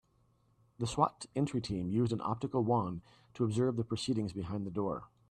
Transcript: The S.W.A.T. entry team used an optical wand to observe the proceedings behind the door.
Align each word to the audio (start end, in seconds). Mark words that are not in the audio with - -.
The 0.79 0.87
S.W.A.T. 0.87 1.29
entry 1.35 1.61
team 1.61 1.91
used 1.91 2.11
an 2.11 2.21
optical 2.21 2.63
wand 2.63 3.01
to 3.35 3.43
observe 3.43 3.75
the 3.75 3.83
proceedings 3.83 4.33
behind 4.33 4.65
the 4.65 4.71
door. 4.71 5.09